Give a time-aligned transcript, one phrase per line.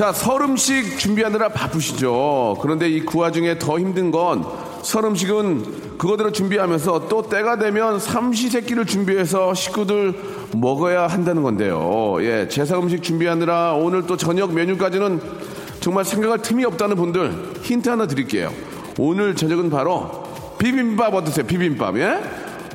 [0.00, 2.56] 자, 설 음식 준비하느라 바쁘시죠.
[2.62, 9.52] 그런데 이그 와중에 더 힘든 건 설 음식은 그거대로 준비하면서 또 때가 되면 삼시세끼를 준비해서
[9.52, 10.14] 식구들
[10.54, 12.16] 먹어야 한다는 건데요.
[12.20, 15.20] 예, 제사 음식 준비하느라 오늘 또 저녁 메뉴까지는
[15.80, 18.50] 정말 생각할 틈이 없다는 분들 힌트 하나 드릴게요.
[18.98, 20.24] 오늘 저녁은 바로
[20.58, 21.44] 비빔밥 어떠세요?
[21.46, 22.18] 비빔밥, 예?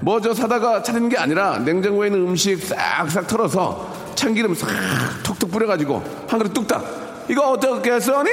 [0.01, 4.69] 뭐 저 사다가 차리는 게 아니라 냉장고에 있는 음식 싹싹 털어서 참기름 싹
[5.23, 7.14] 톡톡 뿌려가지고 한 그릇 뚝딱.
[7.29, 8.29] 이거 어떻게 써니?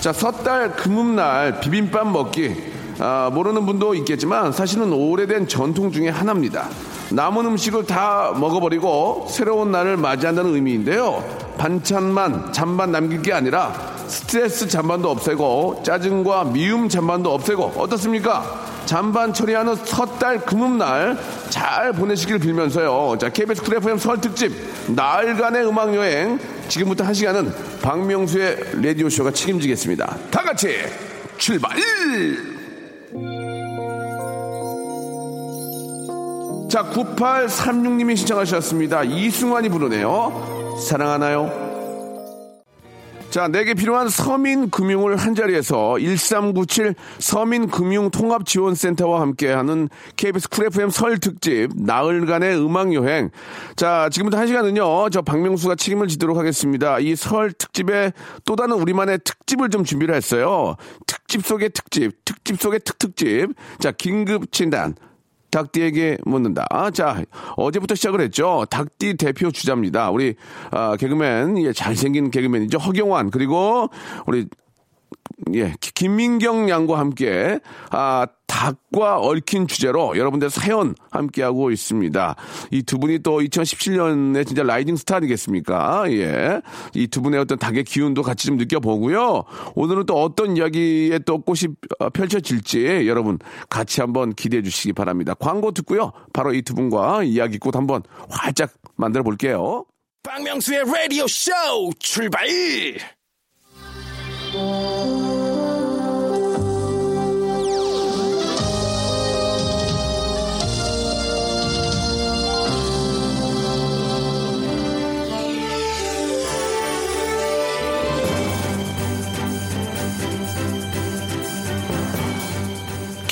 [0.00, 2.74] 자, 섣달 금음날 비빔밥 먹기.
[2.98, 6.68] 아, 모르는 분도 있겠지만 사실은 오래된 전통 중에 하나입니다.
[7.10, 11.24] 남은 음식을 다 먹어버리고 새로운 날을 맞이한다는 의미인데요.
[11.56, 13.72] 반찬만, 잔반 남길 게 아니라
[14.06, 18.73] 스트레스 잔반도 없애고 짜증과 미움 잔반도 없애고 어떻습니까?
[18.86, 21.18] 잔반 처리하는 섣달 금음날
[21.50, 23.16] 잘 보내시길 빌면서요.
[23.18, 24.52] 자, KBS 쿨 FM 설 특집
[24.88, 27.52] 나흘간의 음악 여행 지금부터 한 시간은
[27.82, 30.16] 박명수의 라디오 쇼가 책임지겠습니다.
[30.30, 30.76] 다 같이
[31.38, 31.70] 출발!
[36.70, 39.04] 자, 9836님이 신청하셨습니다.
[39.04, 40.76] 이승환이 부르네요.
[40.88, 41.63] 사랑하나요?
[43.34, 52.64] 자, 내게 필요한 서민금융을 한 자리에서 1397 서민금융통합지원센터와 함께하는 KBS 쿨 FM 설 특집 나흘간의
[52.64, 53.30] 음악 여행.
[53.74, 57.00] 자, 지금부터 한 시간은요, 저 박명수가 책임을 지도록 하겠습니다.
[57.00, 58.12] 이 설 특집에
[58.44, 60.76] 또 다른 우리만의 특집을 좀 준비를 했어요.
[61.08, 63.48] 특집 속의 특집, 특집 속의 특특집.
[63.80, 64.94] 자, 긴급 진단.
[65.54, 66.66] 닭띠에게 묻는다.
[66.92, 67.22] 자,
[67.56, 68.66] 어제부터 시작을 했죠.
[68.68, 70.10] 닭띠 대표 주자입니다.
[70.10, 70.34] 우리,
[70.72, 72.78] 아, 개그맨, 예, 잘생긴 개그맨이죠.
[72.78, 73.88] 허경환, 그리고
[74.26, 74.46] 우리,
[75.54, 77.58] 예, 기- 김민경 양과 함께,
[77.90, 82.36] 아, 닭과 얽힌 주제로 여러분들 사연 함께하고 있습니다.
[82.70, 86.04] 이 두 분이 또 2017년에 진짜 rising star 아니겠습니까?
[86.12, 86.60] 예.
[86.94, 89.42] 이 두 분의 어떤 닭의 기운도 같이 좀 느껴보고요.
[89.74, 95.34] 오늘은 또 어떤 이야기에 또 꽃이 어, 펼쳐질지 여러분 같이 한번 기대해 주시기 바랍니다.
[95.34, 96.12] 광고 듣고요.
[96.32, 99.84] 바로 이 두 분과 이야기꽃 한번 활짝 만들어 볼게요.
[100.22, 101.50] 박명수의 라디오 쇼
[101.98, 102.46] 출발!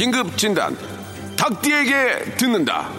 [0.02, 0.76] 긴급 진단.
[1.36, 2.90] 닭띠에게 듣는다.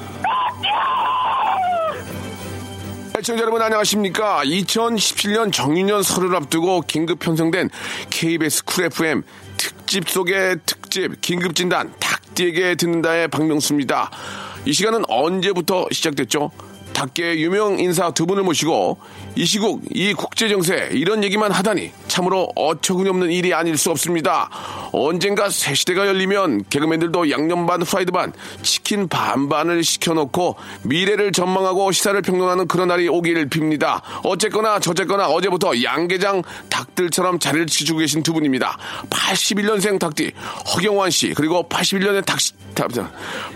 [3.18, 4.41] 시청자 여러분 안녕하십니까.
[4.46, 7.72] 2017년 정유년 설을 앞두고 긴급 편성된
[8.09, 9.24] KBS 쿨 FM
[9.58, 14.09] 특집 속의 특집 긴급 진단 닭띠에게 듣는다의 박명수입니다.
[14.63, 16.52] 이 시간은 언제부터 시작됐죠?
[16.94, 19.00] 닭계 유명 인사 두 분을 모시고
[19.36, 24.50] 이 시국 이 국제 정세 이런 얘기만 하다니 참으로 어처구니 없는 일이 아닐 수 없습니다.
[24.92, 28.31] 언젠가 새 시대가 열리면 개그맨들도 양념 반 프라이드 반
[28.62, 34.01] 치킨 반반을 시켜놓고 미래를 전망하고 시사를 평론하는 그런 날이 오기를 빕니다.
[34.24, 38.78] 어쨌거나 저쨌거나 어제부터 양계장 닭들처럼 자리를 지키고 계신 두 분입니다.
[39.10, 40.31] 81년생 닭띠
[40.75, 42.39] 허경환 씨 그리고 81년의 닭
[42.73, 42.73] 답장.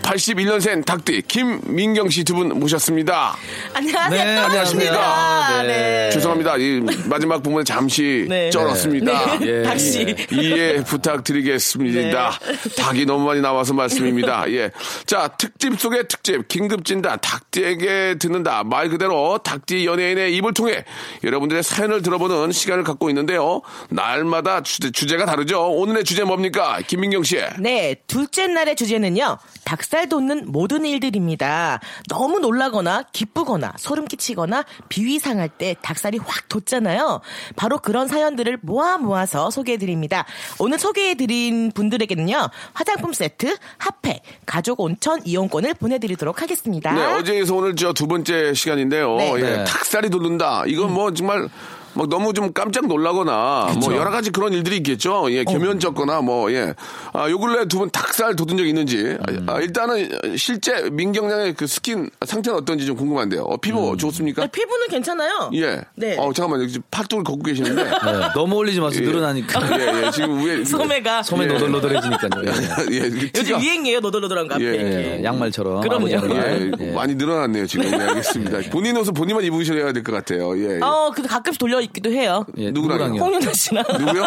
[0.02, 3.36] 81년생 닭띠 김민경 씨 두 분 모셨습니다.
[3.74, 4.24] 안녕하세요.
[4.24, 5.62] 네, 안녕하십니까.
[5.62, 6.10] 네.
[6.10, 6.56] 죄송합니다.
[6.58, 8.50] 이 마지막 부분에 잠시 네.
[8.50, 9.38] 쩔었습니다.
[9.38, 9.62] 네.
[9.68, 10.14] 닭씨.
[10.32, 12.38] 이해 부탁드리겠습니다.
[12.76, 14.44] 닭이 너무 많이 나와서 말씀입니다.
[14.52, 14.70] 예.
[15.06, 18.62] 자, 특집 속의 특집, 긴급진단, 닭띠에게 듣는다.
[18.64, 20.84] 말 그대로 닭띠 연예인의 입을 통해
[21.24, 23.62] 여러분들의 사연을 들어보는 시간을 갖고 있는데요.
[23.90, 25.68] 날마다 주제, 주제가 다르죠.
[25.70, 26.78] 오늘의 주제 뭡니까?
[26.86, 27.38] 김민경 씨.
[27.58, 29.38] 네, 둘째 날의 주제는 요.
[29.64, 31.80] 닭살 돋는 모든 일들입니다.
[32.08, 37.20] 너무 놀라거나 기쁘거나 소름 끼치거나 비위 상할 때 닭살이 확 돋잖아요.
[37.56, 40.24] 바로 그런 사연들을 모아 모아서 소개해 드립니다.
[40.58, 42.48] 오늘 소개해 드린 분들에게는요.
[42.72, 46.92] 화장품 세트, 핫팩, 가족 온천 이용권을 보내 드리도록 하겠습니다.
[46.92, 49.16] 네, 어제에서 오늘 저 두 번째 시간인데요.
[49.16, 49.32] 네.
[49.36, 49.64] 예, 네.
[49.64, 50.62] 닭살이 돋는다.
[50.66, 51.48] 이건 뭐 정말
[51.98, 55.26] 막 너무 좀 깜짝 놀라거나 뭐 여러 가지 그런 일들이 있겠죠.
[55.32, 56.72] 예, 겸연쩍거나 뭐 예.
[57.12, 59.16] 아, 요 근래 두 분 닭살 돋은 적 있는지.
[59.46, 63.42] 아, 일단은 실제 민경양의 그 스킨 상태는 어떤지 좀 궁금한데요.
[63.42, 64.42] 어, 피부 좋습니까?
[64.42, 65.50] 네, 피부는 괜찮아요.
[65.54, 65.80] 예.
[65.96, 66.16] 네.
[66.18, 66.66] 어, 잠깐만요.
[66.68, 67.82] 지금 팔뚝을 걷고 계시는데.
[67.90, 67.90] 네,
[68.34, 69.02] 너무 올리지 마세요.
[69.02, 69.06] 예.
[69.06, 69.78] 늘어나니까.
[69.80, 70.10] 예, 예.
[70.12, 71.48] 지금 위에 소매가 소매 예.
[71.48, 72.30] 노돌노돌해지니까요.
[72.92, 74.00] 예, 이게 요즘 유행이에요.
[74.00, 74.64] 노돌노돌한 거 앞에.
[74.64, 75.18] 예, 이렇게.
[75.20, 75.80] 예, 양말처럼.
[75.80, 76.10] 그럼요.
[76.10, 76.72] 양말.
[76.80, 76.92] 예, 예.
[76.92, 77.86] 많이 늘어났네요, 지금.
[77.86, 78.70] 예, 알겠습니다.
[78.70, 80.56] 본인 옷은 본인만 입으셔야 될 것 같아요.
[80.58, 80.76] 예.
[80.76, 80.80] 예.
[80.80, 82.44] 어, 근데 가끔씩 돌려 입기도 해요.
[82.56, 83.20] 예, 누구랑요?
[83.20, 83.84] 홍윤아 씨랑.
[83.98, 84.26] 누구요?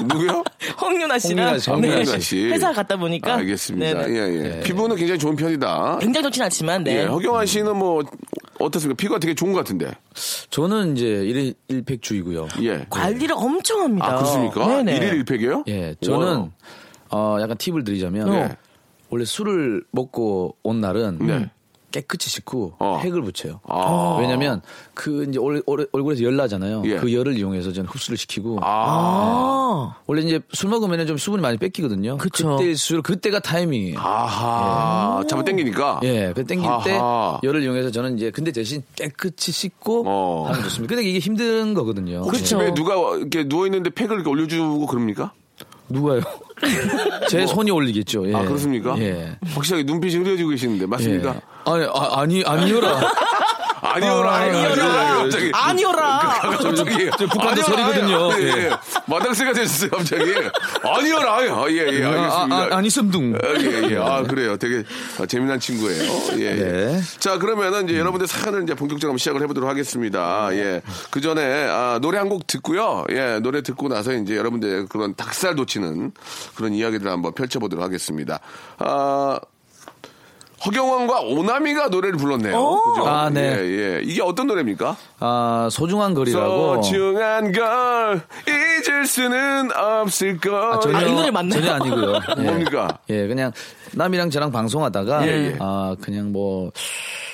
[0.00, 0.44] 누구요?
[0.80, 1.46] 홍윤아 씨랑.
[1.46, 2.44] 홍윤아 씨, 홍윤아 씨.
[2.46, 3.34] 회사 갔다 보니까.
[3.34, 4.06] 알겠습니다.
[4.06, 4.14] 네네.
[4.14, 4.60] 예, 예.
[4.60, 5.98] 피부는 굉장히 좋은 편이다.
[6.00, 6.98] 굉장히 좋진 않지만, 네.
[7.00, 8.02] 예, 허경환 씨는 뭐
[8.58, 8.96] 어떻습니까?
[8.96, 9.92] 피부가 되게 좋은 것 같은데.
[10.50, 12.48] 저는 이제 일일 일팩주의고요.
[12.62, 12.86] 예.
[12.90, 14.06] 관리를 엄청 합니다.
[14.06, 14.66] 아, 그렇습니까?
[14.66, 14.96] 네네.
[14.96, 15.64] 일일 일팩이에요?
[15.68, 16.50] 예, 저는
[17.10, 18.56] 어, 약간 팁을 드리자면 네.
[19.10, 21.50] 원래 술을 먹고 온 날은 네.
[21.90, 22.98] 깨끗이 씻고 어.
[23.02, 23.60] 핵을 붙여요.
[23.66, 24.18] 아.
[24.20, 24.60] 왜냐면
[24.94, 26.82] 그 이제 얼, 얼, 얼굴에서 열 나잖아요.
[26.84, 26.96] 예.
[26.96, 29.96] 그 열을 이용해서 저는 흡수를 시키고 아.
[30.06, 32.18] 원래 이제 술 먹으면 좀 수분이 많이 뺏기거든요.
[32.18, 32.56] 그쵸.
[32.56, 33.98] 그때 술 그때가 타이밍이에요.
[33.98, 35.24] 아하.
[35.28, 36.00] 잡아 당기니까.
[36.04, 37.40] 예, 그 땡길 때 아하.
[37.42, 40.44] 열을 이용해서 저는 이제 근데 대신 깨끗이 씻고 어.
[40.48, 40.94] 하면 좋습니다.
[40.94, 42.30] 근데 이게 힘든 거거든요.
[42.32, 45.32] 집에 누가 이렇게 누워 있는데 팩을 이렇게 올려주고 그럽니까?
[45.88, 46.20] 누가요?
[47.28, 48.28] 제 손이 올리겠죠.
[48.28, 48.34] 예.
[48.34, 48.98] 아, 그렇습니까?
[48.98, 49.36] 예.
[49.54, 51.34] 확실하게 눈빛이 흐려지고 계시는데, 맞습니까?
[51.34, 51.40] 예.
[51.64, 53.00] 아니, 아, 아니, 아니요라.
[53.80, 55.50] 아니오라, 아니오라, 갑자기.
[55.54, 56.18] 아니오라.
[56.40, 57.10] 갑자기.
[57.18, 58.28] 저 북한도 소리거든요.
[59.06, 60.32] 마당새가 되셨어요, 갑자기.
[60.82, 62.56] 아니오라, 아, 예, 예, 알겠습니다.
[62.56, 63.34] 아, 아, 아니, 슴둥.
[63.34, 63.96] 아, 예, 예.
[63.96, 64.56] 아, 그래요.
[64.56, 64.84] 되게
[65.20, 66.12] 아, 재미난 친구예요.
[66.38, 66.54] 예, 예.
[66.54, 67.00] 네.
[67.18, 70.48] 자, 그러면은 이제 여러분들 사연을 이제 본격적으로 시작을 해보도록 하겠습니다.
[70.52, 70.82] 예.
[71.10, 73.06] 그 전에, 아, 노래 한 곡 듣고요.
[73.10, 76.12] 예, 노래 듣고 나서 이제 여러분들 그런 닭살 돋치는
[76.54, 78.38] 그런 이야기들을 한번 펼쳐보도록 하겠습니다.
[78.78, 79.40] 아,
[80.64, 82.52] 허경환과 오나미가 노래를 불렀네요.
[82.94, 83.06] 그죠?
[83.08, 83.40] 아, 네.
[83.60, 84.02] 예, 예.
[84.02, 84.96] 이게 어떤 노래입니까?
[85.20, 86.82] 아, 소중한 거리라고.
[86.82, 90.54] 소중한 걸 잊을 수는 없을 걸.
[90.54, 91.60] 아, 전혀, 아, 이 노래 맞나요?
[91.60, 92.20] 전혀 아니고요.
[92.38, 92.42] 예.
[92.42, 92.98] 뭡니까?
[93.10, 93.52] 예, 그냥
[93.92, 95.56] 남이랑 저랑 방송하다가 예, 예.
[95.60, 96.70] 아 그냥 뭐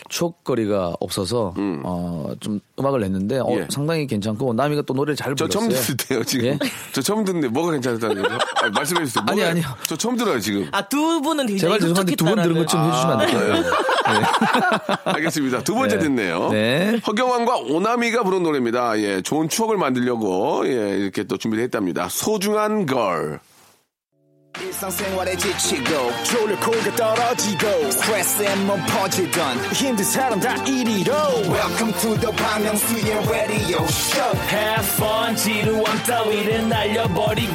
[0.09, 3.67] 추억거리가 없어서 어좀 음악을 냈는데 어, 예.
[3.71, 5.49] 상당히 괜찮고 남이가 또 노래를 잘저 불렀어요.
[5.49, 6.47] 처음 듣는데요, 지금.
[6.47, 6.59] 예?
[6.93, 8.39] 저 처음 듣는데 뭐가 괜찮다는 거죠?
[8.63, 9.25] 아니, 말씀해 주세요.
[9.29, 9.65] 아니, 뭐가- 아니요.
[9.87, 10.69] 저 처음 들어요, 지금.
[10.73, 13.65] 아, 두 분은 굉장히 제발 죄송한데 두 번 들은 것좀 해주시면 안 될까요?
[15.05, 15.63] 알겠습니다.
[15.63, 16.03] 두 번째 네.
[16.05, 16.49] 듣네요.
[16.51, 17.01] 네.
[17.07, 18.99] 허경환과 오나미가 부른 노래입니다.
[19.01, 22.09] 예, 좋은 추억을 만들려고, 예, 이렇게 또 준비를 했답니다.
[22.09, 23.41] 소중한 걸.
[24.63, 31.13] 일상생활에 지치고, 졸려 코가 떨어지고, 스트레스에 몸 퍼지던, 힘든 사람 다 이리로.
[31.51, 37.53] welcome to the Bang Myung-soo's radio show Have fun 지루함 따위를 날려버리고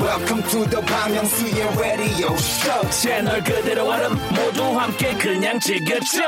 [0.00, 6.20] welcome to the Bang Myung-soo's radio show 채널 그대로 얼음 모두 함께 그냥 즐겨줘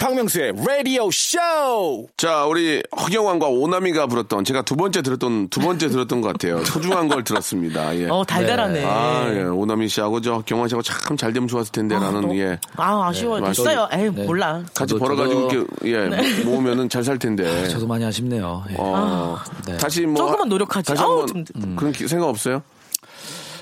[0.00, 6.20] 박명수의 radio show 자, 우리 허경환과 오나미가 불렀던, 제가 두 번째 들었던, 두 번째 들었던
[6.20, 6.64] 것 같아요.
[6.64, 7.96] 소중한 걸 들었습니다.
[7.96, 8.08] 예.
[8.08, 8.84] 어, 달달하네.
[9.04, 9.42] 아, 예.
[9.42, 12.58] 오나미 씨하고 저 경환 씨하고 참 잘 되면 좋았을 텐데, 라는, 예.
[12.76, 13.40] 아, 아쉬워요.
[13.40, 13.88] 네, 됐어요.
[13.92, 14.24] 에이, 네.
[14.24, 14.62] 몰라.
[14.74, 17.68] 같이 저도- 벌어가지고, 저도- 이렇게, 예, 모으면은 잘 살 텐데.
[17.68, 18.64] 저도 많이 아쉽네요.
[18.70, 18.76] 예.
[18.78, 19.76] 어, 네.
[19.76, 20.16] 다시 뭐.
[20.16, 20.88] 조금만 노력하지.
[20.88, 21.44] 다시 아우, 좀-
[21.76, 22.62] 그런 기- 생각 없어요?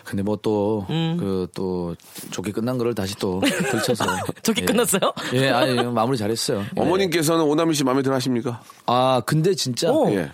[0.05, 1.17] 근데 뭐또 음.
[1.19, 1.95] 그또
[2.33, 4.05] 좋게 끝난 거를 다시 또 걸쳐서
[4.43, 4.67] 좋게 예.
[4.67, 5.01] 끝났어요?
[5.35, 6.65] 예, 아니 마무리 잘했어요.
[6.77, 8.61] 어머님께서는 오나미 씨 마음에 들어 하십니까?
[8.87, 10.11] 아 근데 진짜 오.
[10.13, 10.31] 예.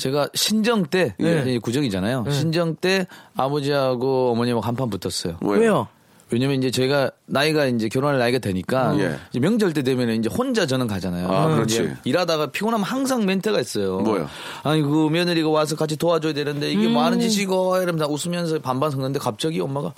[0.00, 1.40] 제가 신정 때 예.
[1.42, 2.24] 이제 구정이잖아요.
[2.30, 5.36] 신정 때 아버지하고 어머님하고 한판 붙었어요.
[5.42, 5.86] 왜요?
[6.32, 9.18] 왜냐면 이제 제가 나이가 이제 결혼할 나이가 되니까 예.
[9.30, 11.28] 이제 명절 때 되면 이제 혼자 저는 가잖아요.
[11.28, 11.92] 아, 그렇지.
[12.04, 13.98] 일하다가 피곤하면 항상 멘트가 있어요.
[13.98, 14.28] 뭐요?
[14.62, 19.18] 아니 그 며느리가 와서 같이 도와줘야 되는데 이게 뭐 하는 짓이고 이러면서 웃으면서 반반 섞는데
[19.18, 19.92] 갑자기 엄마가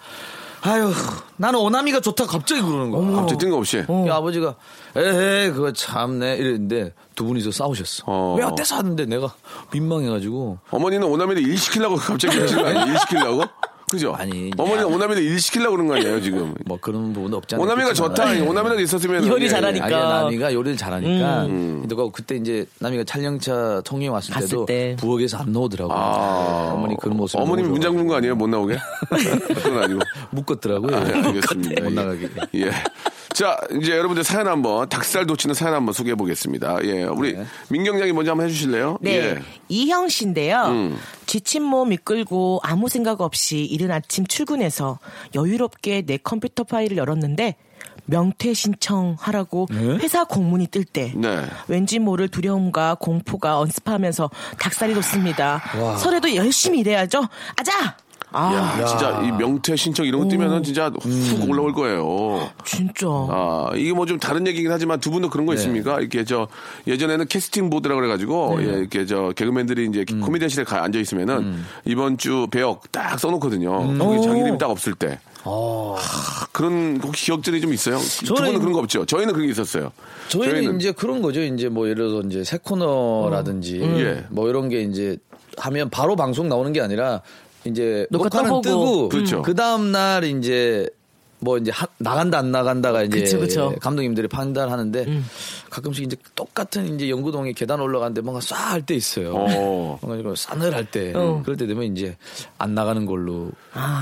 [0.62, 0.92] 아유
[1.36, 3.10] 나는 오나미가 좋다 갑자기 그러는 거야.
[3.16, 3.84] 갑자기 뜬금없이.
[4.06, 4.54] 이 아버지가
[4.96, 8.04] 에헤 그거 참네 이랬는데 두 분이서 싸우셨어.
[8.06, 8.36] 어.
[8.38, 9.34] 왜 어때서 하는데 내가
[9.72, 12.86] 민망해가지고 어머니는 오나미를 일 시키려고 갑자기 하신 거 아니에요?
[12.86, 13.42] 일 시키려고?
[13.90, 14.14] 그죠?
[14.16, 16.54] 아니, 어머니가 오나미를 일 시키려고 그런 거 아니에요, 지금?
[16.64, 17.66] 뭐 그런 부분도 없지 않아요.
[17.66, 18.24] 오나미가 좋다.
[18.42, 19.26] 오나미가 있었으면.
[19.26, 19.50] 요리 예, 예.
[19.50, 19.84] 잘하니까.
[19.84, 21.42] 아니 나미가 요리를 잘하니까.
[21.46, 24.96] 근데 그때 이제 나미가 촬영차 통영에 왔을 때도 때.
[24.98, 25.94] 부엌에서 안 나오더라고요.
[25.94, 26.70] 아.
[26.72, 27.38] 어머니 그런 모습.
[27.38, 28.34] 어머님이 문장 군거 아니에요?
[28.34, 28.78] 못 나오게?
[29.62, 30.00] 그건 아니고.
[30.30, 30.96] 묶었더라고요.
[30.96, 31.82] 아, 알겠습니다.
[31.82, 31.94] 못 예.
[31.94, 32.28] 나가게.
[32.54, 32.70] 예.
[33.34, 36.78] 자, 이제 여러분들 사연 한번, 닭살 돋치는 사연 한번 소개해 보겠습니다.
[36.84, 37.04] 예.
[37.04, 37.36] 우리
[37.68, 38.98] 민경 양이 먼저 한번 해주실래요?
[39.00, 39.12] 네.
[39.16, 39.38] 예.
[39.68, 40.64] 이형 씨인데요.
[40.66, 40.98] 음.
[41.26, 44.98] 지친 몸 이끌고 아무 생각 없이 이른 아침 출근해서
[45.34, 47.56] 여유롭게 내 컴퓨터 파일을 열었는데
[48.04, 49.68] 명퇴 신청하라고
[50.00, 51.46] 회사 공문이 뜰때 네.
[51.68, 55.62] 왠지 모를 두려움과 공포가 언습하면서 닭살이 돋습니다.
[55.98, 57.22] 설에도 열심히 일해야죠.
[57.56, 57.96] 아자!
[58.32, 62.48] 아, 야, 진짜 이 명퇴 신청 이런 거 뜨면은 진짜 훅 올라올 거예요.
[62.64, 63.06] 진짜.
[63.08, 66.00] 아, 이게 뭐 좀 다른 얘기긴 하지만 두 분도 그런 거 있습니까?
[66.00, 66.48] 이렇게 저
[66.86, 72.46] 예전에는 캐스팅 보드라 그래가지고 예, 이렇게 저 개그맨들이 이제 코미디언실에 가 앉아 있으면은 이번 주
[72.50, 73.98] 배역 딱 써놓거든요.
[73.98, 75.18] 거기 자기 이름이 딱 없을 때.
[75.44, 77.98] 하, 그런 혹시 기억들이 좀 있어요?
[78.24, 79.04] 두 분은 그런 거 없죠?
[79.06, 79.90] 저희는 그런 게 있었어요.
[80.28, 81.42] 저희는, 이제 그런 거죠.
[81.42, 84.24] 이제 뭐 예를 들어서 이제 새 코너라든지 예.
[84.30, 85.16] 뭐 이런 게 이제
[85.58, 87.20] 하면 바로 방송 나오는 게 아니라
[87.64, 88.60] 이제 녹화 떠보고.
[88.62, 89.42] 뜨고 그렇죠.
[89.42, 90.88] 그 다음 날 이제
[91.42, 93.74] 뭐 이제 하- 나간다 안 나간다가 이제 그쵸, 그쵸.
[93.80, 95.06] 감독님들이 판단하는데
[95.70, 99.32] 가끔씩 이제 똑같은 이제 영구동에 계단 올라가는데 뭔가 쏴할 때 있어요.
[99.34, 99.98] 어.
[100.00, 102.16] 뭔가 이거 싸늘할 때 그럴 때 되면 이제
[102.58, 103.50] 안 나가는 걸로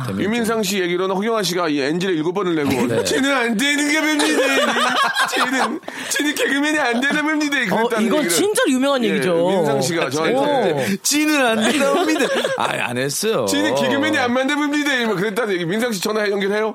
[0.06, 3.02] 되면 유민상 씨 얘기로는 허경환 씨가 이 엔지를 일곱 번을 내고 네.
[3.04, 4.96] 쟤는 안 되는 게 맵니다.
[5.30, 5.80] 쟤는
[6.10, 7.56] 쟤는 개그맨이 안 되는 맵니다.
[7.74, 8.28] 어, 그랬다는 이건 얘기를.
[8.36, 9.48] 진짜 유명한 예, 얘기죠.
[9.48, 12.26] 민상 씨가 저한테 지는 안 된다옵니다.
[12.58, 13.46] 아안 했어요.
[13.46, 14.92] 쟤는 개그맨이 안 만듭니다.
[14.94, 15.64] 이러면 그랬다는 얘기.
[15.64, 16.74] 민상 씨 전화 연결해요?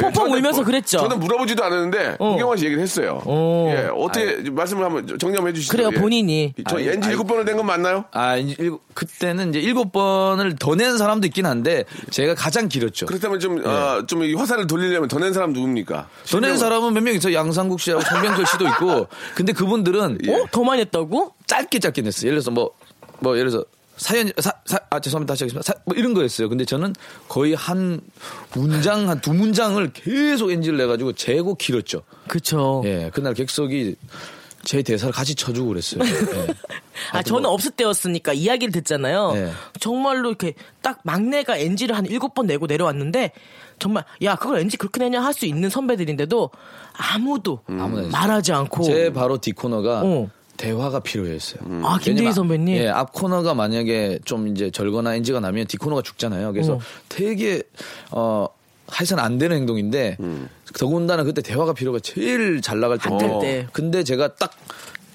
[0.00, 0.98] 펑펑 저한테 울면서 뭐- 그랬죠.
[0.98, 3.22] 저는 물어보지도 않았는데 허경환 씨 얘기를 했어요.
[3.70, 5.72] 예, 어떻게 말씀을 한번 정리 한번 해주시죠.
[5.72, 5.98] 그래요, 예.
[6.00, 6.52] 본인이.
[6.68, 7.08] 저 엔지.
[7.10, 8.04] 일곱 번을 낸 건 맞나요?
[8.12, 13.06] 아, 일곱- 그때는 이제 일곱 번을 더 낸 사람도 있긴 한데 제가 가장 길었죠.
[13.06, 13.68] 그렇다면 좀, 네.
[13.68, 16.08] 아, 좀이 화살을 돌리려면 더 낸 사람 누굽니까?
[16.30, 17.34] 더 낸 사람은 몇 명 있어요.
[17.34, 19.06] 양상국 씨하고 송병철 씨도 있고.
[19.34, 20.34] 근데 그분들은 예.
[20.34, 20.46] 어?
[20.50, 21.32] 더 많이 했다고?
[21.46, 22.28] 짧게 짧게 냈어요.
[22.28, 22.70] 예를 들어서 뭐,
[23.20, 23.66] 뭐, 예를 들어서
[24.00, 25.32] 사연, 사, 사, 아, 죄송합니다.
[25.32, 25.62] 다시 하겠습니다.
[25.62, 26.48] 사, 뭐 이런 거였어요.
[26.48, 26.94] 근데 저는
[27.28, 28.00] 거의 한
[28.54, 32.02] 문장, 한 두 문장을 계속 엔지를 내 가지고 재고 길었죠.
[32.26, 32.80] 그쵸.
[32.86, 33.96] 예, 그날 객석이
[34.64, 36.02] 제 대사를 같이 쳐주고 그랬어요.
[36.04, 36.54] 예.
[37.12, 39.32] 아, 저는 없을 때였으니까 이야기를 듣잖아요.
[39.32, 39.52] 네.
[39.78, 43.32] 정말로 이렇게 딱 막내가 NG를 한 일곱 번 내고 내려왔는데
[43.78, 46.50] 정말 야 그걸 NG 그렇게 내냐 할 수 있는 선배들인데도
[46.94, 50.30] 아무도 아무나 말하지 않고 제 바로 뒷 코너가 어.
[50.60, 51.62] 대화가 필요했어요.
[51.84, 56.52] 아 김대희 선배님 예, 앞 코너가 만약에 좀 이제 절거나 NG가 나면 뒷 코너가 죽잖아요.
[56.52, 56.80] 그래서 어.
[57.08, 57.62] 되게
[58.10, 58.46] 어
[59.00, 60.18] 해서는 안 되는 행동인데
[60.78, 63.66] 더군다나 그때 대화가 필요가 제일 잘 나갈 핫할 때인데 때.
[63.72, 64.52] 근데 제가 딱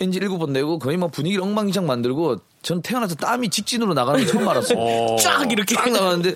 [0.02, 4.32] NG 일곱 번 내고 거의 막 분위기를 엉망진창 만들고 전 태어나서 땀이 직진으로 나가는 거
[4.32, 5.18] 처음 알았어요.
[5.22, 5.76] 쫙 이렇게.
[5.76, 6.34] 쫙 나가는데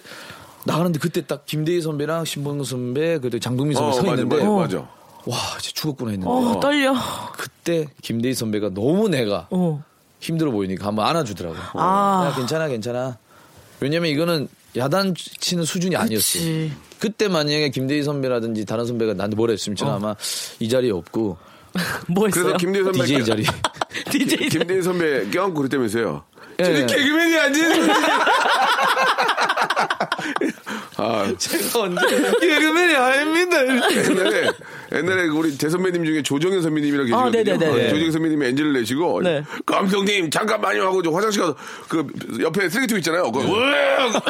[0.65, 4.49] 나가는데 그때 딱 김대희 선배랑 신봉 선배 그리고 장동민 선배 어, 서 맞아, 있는데 맞아,
[4.51, 4.98] 맞아.
[5.29, 6.95] 와 진짜 죽었구나 했는데 어 떨려
[7.37, 9.83] 그때 김대희 선배가 너무 내가 어
[10.19, 11.55] 힘들어 보이니까 한번 안아주더라고.
[11.73, 12.29] 아.
[12.31, 13.17] 야, 괜찮아, 괜찮아.
[13.79, 16.39] 왜냐면 이거는 야단 치는 수준이 아니었어.
[16.39, 16.71] 그치.
[16.99, 20.15] 그때 만약에 김대희 선배라든지 다른 선배가 나한테 뭐라 했으면 저는 아마
[20.59, 21.37] 이 자리에 없고
[22.09, 22.43] 뭐 했어요?
[22.43, 23.03] 그래서 김대희 선배.
[23.05, 23.45] DJ 자리.
[24.11, 26.23] DJ 김대희 선배 껴안고 그랬다면서요.
[26.59, 26.63] 예.
[26.63, 27.69] 쟤는 개그맨이 아니에요.
[30.97, 32.01] 아, 제가 언제
[32.41, 33.57] 개그맨이 아닙니다.
[33.65, 34.51] 옛날에
[34.91, 37.27] 옛날에 그 우리 대선배님 중에 조정현 선배님이라고 계시거든요.
[37.27, 37.65] 아, 네네네.
[37.67, 39.43] 어, 조정현 선배님이 엔진을 내시고 네.
[39.65, 41.55] 감독님 잠깐만요 하고 저 화장실 가서
[41.87, 42.05] 그
[42.41, 43.31] 옆에 쓰레기통 있잖아요.
[43.31, 43.39] 그!
[43.39, 44.23] 으악!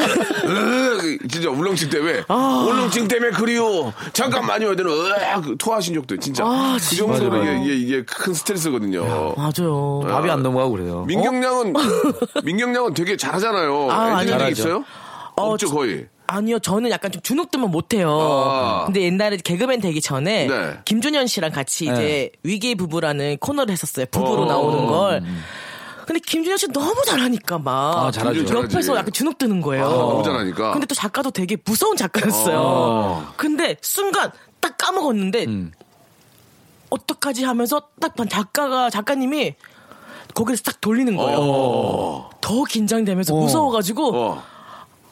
[1.29, 2.65] 진짜 울렁증 때문에 아.
[2.67, 5.57] 울렁증 때문에 그리워 잠깐만요 하더니!
[5.57, 9.33] 토하신 적도 진짜 아, 그 정도로 이게, 이게 이게 큰 스트레스거든요.
[9.37, 11.05] 맞아요 밥이 안 넘어가고 그래요.
[11.07, 11.73] 민경량은
[12.43, 13.91] 민경량은 되게 잘하잖아요.
[13.91, 14.47] 아, 아니요.
[14.49, 14.85] 있어요?
[15.35, 16.07] 어, 없죠 거의.
[16.27, 18.11] 아니요, 저는 약간 좀 주눅들면 못해요.
[18.11, 18.83] 아.
[18.85, 20.79] 근데 옛날에 개그맨 되기 전에 네.
[20.85, 22.31] 김준현 씨랑 같이 이제 네.
[22.43, 24.05] 위기의 부부라는 코너를 했었어요.
[24.11, 24.45] 부부로 어.
[24.45, 25.23] 나오는 걸.
[26.05, 28.45] 근데 김준현 씨 너무 잘하니까 막 아, 잘하죠.
[28.47, 28.95] 옆에서.
[28.95, 29.85] 약간 주눅 드는 거예요.
[29.85, 30.71] 아, 너무 잘하니까.
[30.71, 32.59] 근데 또 작가도 되게 무서운 작가였어요.
[32.59, 33.33] 아.
[33.35, 35.71] 근데 순간 딱 까먹었는데 음.
[36.89, 39.55] 어떡하지 하면서 딱 반 작가가 작가님이
[40.33, 42.29] 거기를 딱 돌리는 거예요.
[42.41, 44.43] 더 긴장되면서 무서워가지고 어.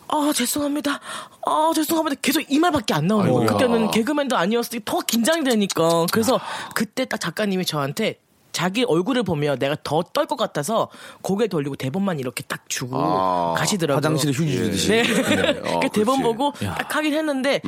[0.10, 1.00] 아 죄송합니다.
[1.46, 2.20] 아 죄송합니다.
[2.22, 3.48] 계속 이 말밖에 안 나오는 거예요.
[3.48, 6.06] 그때는 개그맨도 아니었으니 더 긴장되니까.
[6.12, 6.40] 그래서
[6.74, 8.20] 그때 딱 작가님이 저한테
[8.58, 10.88] 자기 얼굴을 보면 내가 더 떨 것 같아서
[11.22, 13.98] 고개 돌리고 대본만 이렇게 딱 주고 아, 가시더라고요.
[13.98, 14.88] 화장실에 휴지 주듯이.
[14.90, 15.02] 네.
[15.64, 16.20] 어, 그 대본.
[16.20, 16.24] 음.
[16.24, 17.62] 보고 딱 하긴 했는데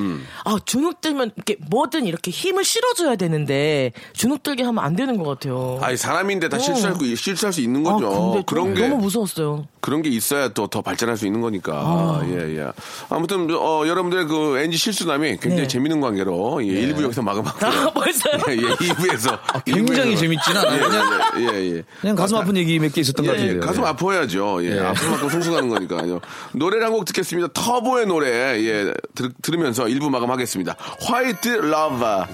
[0.46, 5.26] 아 주눅 들면 이렇게 뭐든 이렇게 힘을 실어줘야 되는데 주눅 들게 하면 안 되는 것
[5.26, 5.78] 같아요.
[5.82, 8.08] 아니 사람인데 다 실수할, 수- 실수할 수 있는 거죠.
[8.08, 9.68] 아, 근데 그런 좀게 너무 무서웠어요.
[9.82, 11.74] 그런 게 있어야 또 더 발전할 수 있는 거니까.
[11.74, 12.22] 아.
[12.26, 12.68] 예, 예.
[13.10, 15.68] 아무튼, 어, 여러분들의 그 NG 실수남이 굉장히 네.
[15.68, 17.58] 재밌는 관계로, 예, 1부 여기서 마감하고.
[17.66, 18.34] 아, 벌써요?
[18.50, 19.40] 예, 예, 2부에서.
[19.66, 20.79] 굉장히 재밌진 않아요.
[20.80, 21.84] 그냥, 예, 예, 예.
[22.02, 23.62] 그냥 가슴 아픈 얘기 몇 개 있었던 것 예, 같은데요.
[23.62, 24.64] 가슴 아파야죠.
[24.66, 24.80] 예, 예.
[24.80, 26.20] 아픈 만큼 성숙하는 거니까요.
[26.54, 27.50] 노래를 한 곡 듣겠습니다.
[27.54, 28.28] 터보의 노래,
[28.64, 30.76] 예, 들, 들으면서 1부 마감하겠습니다.
[31.02, 32.26] White Love.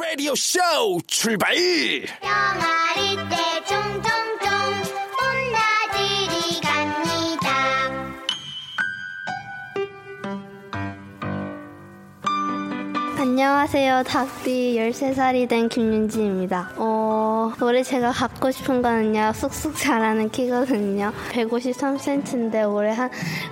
[0.00, 0.58] 라디오 쇼
[1.06, 1.54] 출발!
[2.20, 3.36] 병아리 때
[13.40, 14.02] 안녕하세요.
[14.02, 16.72] 닭띠 13살이 된 김윤지입니다.
[16.74, 21.12] 어, 올해 제가 갖고 싶은 거는요, 쑥쑥 자라는 키거든요.
[21.30, 23.10] 153cm인데 올해 한,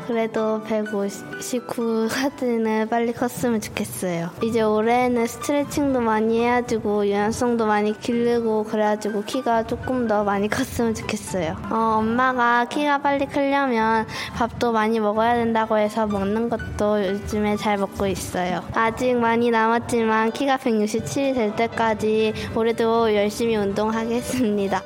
[0.08, 4.30] 그래도 159까지는 빨리 컸으면 좋겠어요.
[4.42, 11.58] 이제 올해는 스트레칭도 많이 해가지고 유연성도 많이 기르고 그래가지고 키가 조금 더 많이 컸으면 좋겠어요.
[11.70, 18.08] 어, 엄마가 키가 빨리 크려면 밥도 많이 먹어야 된다고 해서 먹는 것도 요즘에 잘 먹고
[18.08, 18.64] 있어요.
[18.74, 24.82] 아직 많이 남 았지만 키가 167이 될 때까지 올해도 열심히 운동하겠습니다.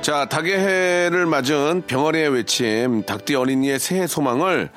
[0.00, 4.70] 자, 닭의 해를 맞은 병아리의 외침, 닭띠 어린이의 새해 소망을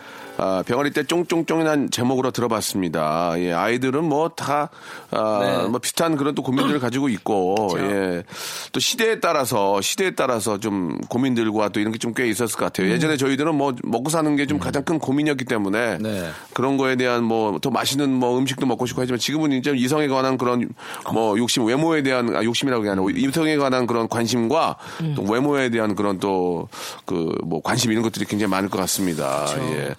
[0.43, 3.33] 아, 병아리 때 쫑쫑쫑이란 제목으로 들어봤습니다.
[3.37, 4.69] 예, 아이들은 뭐 다,
[5.11, 5.67] 아, 네.
[5.67, 8.23] 뭐 비슷한 그런 또 고민들을 가지고 있고, 예.
[8.71, 12.89] 또 시대에 따라서, 시대에 따라서 좀 고민들과 또 이런 게 좀 꽤 있었을 것 같아요.
[12.89, 16.29] 예전에 저희들은 뭐 먹고 사는 게좀 가장 큰 고민이었기 때문에 네.
[16.53, 20.37] 그런 거에 대한 뭐 더 맛있는 뭐 음식도 먹고 싶고 하지만 지금은 이제 이성에 관한
[20.39, 20.67] 그런
[21.13, 24.77] 뭐 욕심, 외모에 대한, 아, 욕심이라고 하는 이성에 관한 그런 관심과
[25.15, 26.67] 또 외모에 대한 그런 또
[27.05, 29.45] 그 뭐 관심 이런 것들이 굉장히 많을 것 같습니다.
[29.73, 29.93] 예.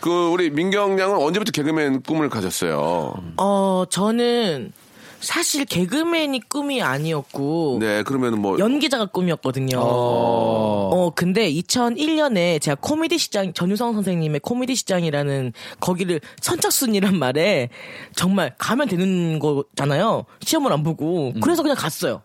[0.00, 3.14] 그 우리 민경 양은 언제부터 개그맨 꿈을 가졌어요?
[3.36, 4.72] 어, 저는
[5.20, 9.78] 사실 개그맨이 꿈이 아니었고 네, 그러면 뭐 연기자가 꿈이었거든요.
[9.80, 17.68] 어, 근데 2001년에 제가 코미디 시장, 전유성 선생님의 코미디 시장이라는 거기를 선착순이란 말에
[18.14, 20.24] 정말 가면 되는 거잖아요.
[20.40, 21.32] 시험을 안 보고.
[21.42, 22.22] 그래서 그냥 갔어요.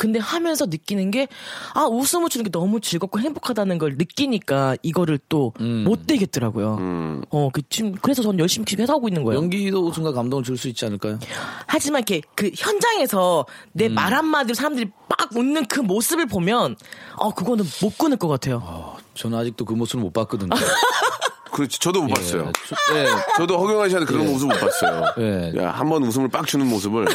[0.00, 1.28] 근데 하면서 느끼는 게,
[1.74, 7.20] 아, 웃음을 주는 게 너무 즐겁고 행복하다는 걸 느끼니까 이거를 또못 되겠더라고요.
[7.28, 9.38] 어, 그, 지금, 그래서 전 열심히 지금 해서 하고 있는 거예요.
[9.42, 11.18] 연기도 웃음과 감동을 줄 수 있지 않을까요?
[11.66, 16.76] 하지만 이렇게 그 현장에서 내말 한마디로 사람들이 막 웃는 그 모습을 보면
[17.16, 18.96] 어 그거는 못 끊을 것 같아요.
[19.14, 20.48] 저는 아직도 그 모습을 못 봤거든요.
[21.50, 22.52] 그렇지 저도 못 봤어요.
[22.94, 23.06] 예.
[23.36, 25.04] 저도 허경환 씨한테 그런 모습 못 봤어요.
[25.18, 25.52] 예.
[25.60, 27.06] 야, 한 번 웃음을 빡 주는 모습을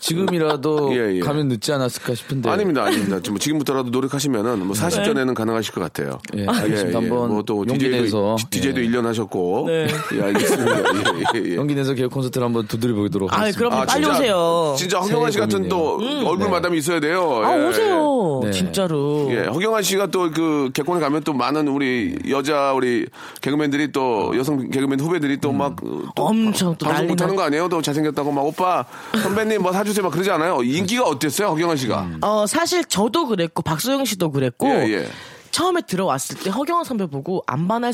[0.00, 1.20] 지금이라도 예, 예.
[1.20, 2.48] 가면 늦지 않았을까 싶은데.
[2.50, 3.18] 아닙니다, 아닙니다.
[3.22, 6.18] 지금 지금부터라도 노력하시면은 뭐 40전에는 가능하실 것 같아요.
[6.36, 6.98] 예, 알겠습니다.
[6.98, 8.36] 한번 뭐또 용기 DJ도, 내서.
[8.50, 8.86] DJ도 예.
[8.88, 9.64] 1년 하셨고.
[9.68, 9.88] 네.
[10.16, 10.78] 예, 알겠습니다.
[11.34, 11.56] 예, 예, 예.
[11.56, 13.58] 연기 내서 개그 콘서트를 한번 두드려 보도록 아, 하겠습니다.
[13.70, 14.74] 그럼 빨리 오세요.
[14.78, 16.28] 진짜 허경환 씨 같은 또 고민이네요.
[16.28, 17.40] 얼굴 마담이 있어야 돼요.
[17.44, 17.66] 아 예.
[17.66, 18.40] 오세요.
[18.44, 18.50] 네.
[18.52, 19.28] 진짜로.
[19.30, 23.06] 예, 허경환 씨가 또 그 개콘에 가면 또 많은 우리 여자 우리
[23.42, 27.68] 개그맨 들이 또 여성 개그맨 후배들이 또막또 엄청 또 방송 못하는 나- 거 아니에요?
[27.68, 28.84] 또 잘생겼다고 막 오빠
[29.20, 30.62] 선배님 뭐 사주세요 막 그러지 않아요?
[30.62, 32.06] 인기가 어땠어요, 허경환 씨가?
[32.20, 35.08] 어 사실 저도 그랬고 박소영 씨도 그랬고 예, 예.
[35.52, 37.92] 처음에 들어왔을 때 허경환 선배 보고 안 반하는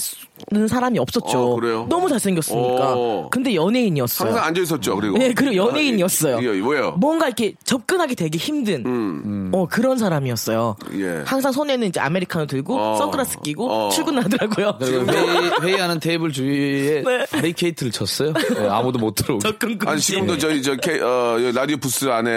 [0.68, 1.38] 사람이 없었죠.
[1.38, 1.86] 어, 그래요?
[1.90, 2.94] 너무 잘생겼으니까.
[2.96, 3.28] 어.
[3.30, 4.28] 근데 연예인이었어요.
[4.30, 4.96] 항상 앉아 있었죠.
[4.96, 6.36] 그리고 네, 그리고 연예인이었어요.
[6.38, 6.92] 아, 예, 예, 왜요?
[6.98, 10.76] 뭔가 이렇게 접근하기 되게 힘든 어 그런 사람이었어요.
[10.94, 11.22] 예.
[11.26, 12.96] 항상 손에는 이제 아메리카노 들고 어.
[12.96, 13.88] 선글라스 끼고 어.
[13.90, 14.76] 출근하더라고요.
[14.78, 17.26] 그리고 회의, 회의 하는 테이블 주위에 네.
[17.30, 18.32] 바리케이트를 쳤어요.
[18.62, 19.14] 예, 아무도 못
[19.58, 19.86] 금지.
[19.86, 22.30] 아니 지금도 저희 저 K, 어, 여기 라디오 부스 안에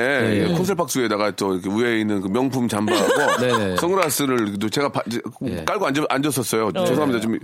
[0.48, 0.54] 네.
[0.56, 3.12] 콘솔 박스에다가 또 이렇게 위에 있는 그 명품 잠바하고
[3.46, 3.76] 네, 네.
[3.78, 5.04] 선글라스를 또 제가 바-
[5.46, 5.64] 예.
[5.66, 6.72] 깔고 앉아, 앉았었어요.
[6.74, 7.20] 죄송합니다.
[7.22, 7.38] 좀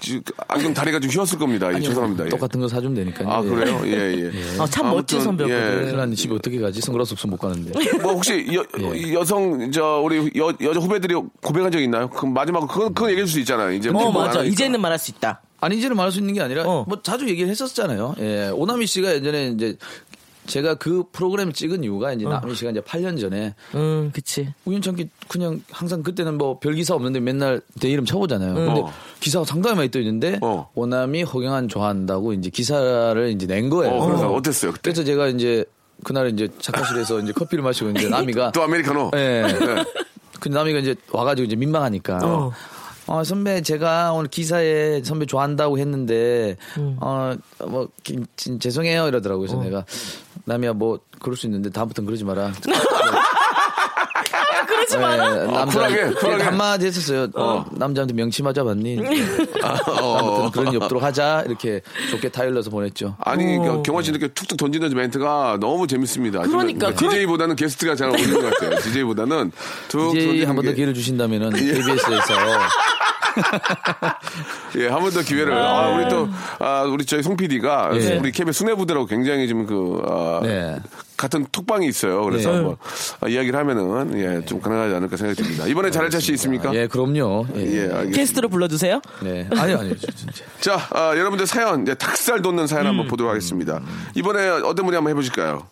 [0.00, 1.74] 지- 안경 다리가 좀 휘었을 겁니다.
[1.74, 2.26] 예, 죄송합니다.
[2.26, 2.28] 예.
[2.28, 3.28] 똑같은 거 사주면 되니까요.
[3.30, 3.80] 아 그래요?
[3.84, 3.90] 예
[4.32, 4.58] 예.
[4.58, 5.80] 어, 참 멋진 아무튼, 선배였거든요.
[5.84, 6.14] 큰일 났네.
[6.14, 6.80] 집에 어떻게 가지?
[6.80, 7.72] 선글라스 없으면 못 가는데.
[8.02, 9.12] 뭐 혹시 여, 예.
[9.14, 12.08] 여성 저 우리 여, 여자 후배들이 고백한 적 있나요?
[12.08, 13.72] 그 마지막으로 그건 그건 얘기할 수 있잖아요.
[13.72, 14.40] 이제 어뭐 맞아.
[14.40, 14.44] 하니까.
[14.44, 15.40] 이제는 말할 수 있다.
[15.64, 16.84] 아니, 이제는 말할 수 있는 게 아니라, 어.
[16.88, 18.16] 뭐 자주 얘기를 했었잖아요.
[18.18, 18.48] 예.
[18.52, 19.76] 오나미 씨가 예전에 이제
[20.46, 24.52] 제가 그 프로그램을 찍은 이유가 이제 나미 씨가 이제 8년 전에 음, 그치.
[24.64, 28.54] 우연찮게 그냥 항상 그때는 뭐 별 기사 없는데 맨날 내 이름 쳐보잖아요.
[28.54, 28.92] 근데 어.
[29.20, 30.68] 기사가 상당히 많이 떠 있는데 어.
[30.74, 33.94] 오남이 허경환 좋아한다고 이제 기사를 이제 낸 거예요.
[33.94, 34.80] 어, 그래서 어땠어요 그때?
[34.90, 35.64] 그래서 제가 이제
[36.04, 39.12] 그날 이제 작가실에서 이제 커피를 마시고 이제 나미가 또 아메리카노.
[39.14, 39.42] 예.
[39.42, 39.84] 네.
[40.40, 42.18] 그 나미가 이제 와가지고 이제 민망하니까.
[42.22, 42.52] 어.
[43.08, 46.96] 어, 선배, 제가 오늘 기사에 선배 좋아한다고 했는데, 음.
[47.00, 47.34] 어,
[47.66, 49.08] 뭐, 기- 진- 죄송해요.
[49.08, 49.48] 이러더라고요.
[49.48, 49.84] 그래서 내가,
[50.44, 52.52] 남이야 뭐 그럴 수 있는데 다음부터는 그러지 마라.
[54.66, 55.34] 그러지 마라.
[55.34, 56.42] 네, 남자 쿨하게, 쿨하게.
[56.44, 57.28] 한마디 했었어요.
[57.34, 58.96] 어, 남자한테 명치 맞아봤니?
[59.60, 63.16] 다음부터는 그런 일 없도록 하자 이렇게 좋게 타일러서 보냈죠.
[63.20, 66.40] 아니 그 경화 씨 이렇게 툭툭 던지는 멘트가 너무 재밌습니다.
[66.42, 68.78] 그러니까, DJ보다는 게스트가 잘 어울리는 것 같아요.
[68.80, 69.52] DJ보다는
[69.88, 72.34] 툭 이제 던지는 한번더 게- 기회를 주신다면은 KBS에서
[74.78, 75.52] 예, 한 번 더 기회를.
[75.52, 78.16] 아, 우리 또, 아, 우리 저희 송 PD가 예.
[78.18, 80.78] 우리 KBS 수뇌부들하고 굉장히 지금 그, 아, 네.
[81.16, 82.24] 같은 톡방이 있어요.
[82.24, 82.56] 그래서 네.
[82.56, 82.76] 한번
[83.20, 85.66] 아, 이야기를 하면은, 예, 좀 가능하지 않을까 생각이 듭니다.
[85.66, 86.74] 이번에 잘할 자신 있습니까?
[86.74, 87.46] 예 그럼요.
[87.56, 87.60] 예.
[87.60, 88.16] 예, 알겠습니다.
[88.16, 89.00] 게스트로 불러주세요.
[89.22, 89.48] 네.
[89.56, 90.16] 아니요 아니요 진짜.
[90.60, 92.90] 자, 아, 여러분들 사연, 이제 닭살 돋는 사연 음.
[92.90, 93.80] 한번 보도록 하겠습니다.
[94.14, 95.66] 이번에 어떤 분이 한번 해보실까요?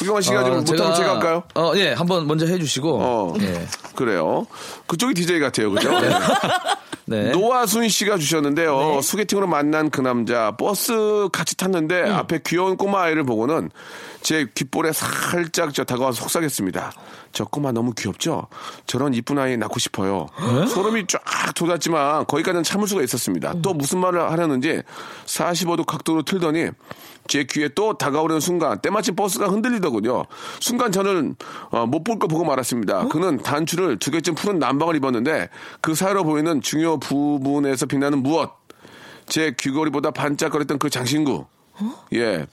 [0.00, 1.42] 후경환 씨가 좀 어, 못하면 제가 할까요?
[1.54, 2.98] 어, 예, 한번 먼저 해주시고.
[3.00, 3.66] 어, 예.
[3.94, 4.46] 그래요.
[4.86, 5.70] 그쪽이 DJ 같아요.
[5.70, 5.90] 그죠?
[7.04, 7.30] 네.
[7.32, 9.00] 노아순 씨가 주셨는데요.
[9.02, 12.14] 소개팅으로 만난 그 남자 버스 같이 탔는데 음.
[12.14, 13.70] 앞에 귀여운 꼬마 아이를 보고는
[14.22, 16.92] 제 귓볼에 살짝 저 다가와서 속삭였습니다.
[17.32, 18.48] 저 꼬마 너무 귀엽죠?
[18.86, 20.26] 저런 이쁜 아이 낳고 싶어요.
[20.38, 20.66] 네?
[20.66, 21.20] 소름이 쫙
[21.54, 23.54] 돋았지만 거기까지는 참을 수가 있었습니다.
[23.62, 24.82] 또 무슨 말을 하려는지
[25.26, 26.70] 45도 각도로 틀더니
[27.28, 30.24] 제 귀에 또 다가오려는 순간 때마침 버스가 흔들리더군요.
[30.58, 31.36] 순간 저는
[31.70, 33.08] 어, 못볼 거 보고 말았습니다.
[33.08, 35.48] 그는 단추를 두 개쯤 푸른 남방을 입었는데
[35.80, 38.50] 그 사이로 보이는 중요 부분에서 빛나는 무엇?
[39.26, 41.46] 제 귀걸이보다 반짝거렸던 그 장신구.
[42.14, 42.46] 예.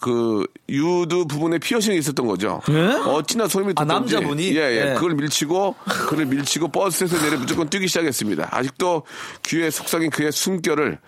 [0.00, 2.60] 그 유두 부분에 피어싱이 있었던 거죠.
[3.06, 4.14] 어찌나 소름이 아, 돋던지.
[4.14, 4.56] 남자분이?
[4.56, 4.84] 예, 예.
[4.86, 4.94] 네.
[4.94, 5.74] 그걸 밀치고
[6.08, 8.48] 그를 밀치고 버스에서 내려 무조건 뛰기 시작했습니다.
[8.50, 9.02] 아직도
[9.44, 10.98] 귀에 속삭인 그의 숨결을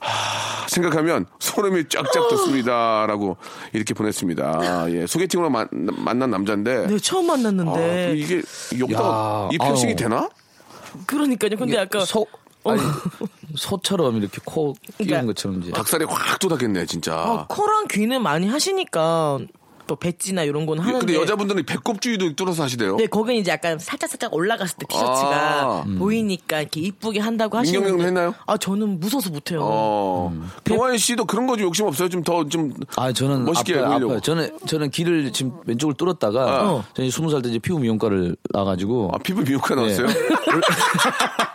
[0.00, 3.36] 하, 생각하면 소름이 쫙쫙 돋습니다라고
[3.72, 4.90] 이렇게 보냈습니다.
[4.90, 8.14] 예, 소개팅으로 만, 만난 남자인데 네, 처음 아, 만났는데.
[8.16, 8.42] 이게
[8.78, 9.94] 욕도 야, 이 피어싱이.
[9.94, 10.28] 되나?
[11.06, 11.56] 그러니까요.
[11.56, 12.26] 근데 약간 소,
[12.64, 12.80] 아니,
[13.56, 15.72] 소처럼 이렇게 코 끼운 그러니까 것처럼 이제.
[15.72, 17.22] 닭살이 확 돋았겠네 진짜.
[17.22, 19.38] 어, 코랑 귀는 많이 하시니까
[19.88, 20.98] 또 배지나 이런 건 하는데.
[21.00, 22.96] 근데 여자분들은 배꼽주의도 뚫어서 하시대요.
[22.96, 25.84] 네, 거기는 이제 약간 살짝 살짝 올라갔을 때 티셔츠가 아.
[25.98, 27.90] 보이니까 이렇게 이쁘게 한다고 민경 하시는데.
[27.90, 28.34] 형도 했나요?
[28.46, 29.58] 아, 저는 무서워서 못해요.
[29.64, 30.32] 어,
[30.64, 32.08] 경환 씨도 그런 거 좀 욕심 없어요?
[32.08, 34.12] 좀 더좀 아, 저는 멋있게 아파요, 보이려고.
[34.12, 34.20] 아파요.
[34.20, 36.84] 저는 저는 귀를 지금 왼쪽을 뚫었다가 어.
[36.94, 40.06] 저는 스무 살 때 이제 피부 미용과를 나가지고 아, 피부 미용과 나왔어요?
[40.06, 40.18] 그래서